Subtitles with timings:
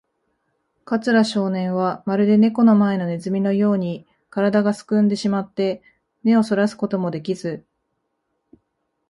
[0.83, 5.83] 桂少年は、まるでネコの前のネズミのように、からだがすくんでしまって、
[6.23, 7.63] 目をそらすこともできず、